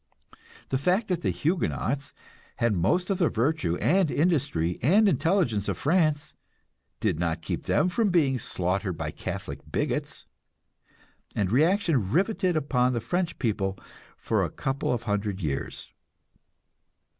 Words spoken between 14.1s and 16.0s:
for a couple of hundred years.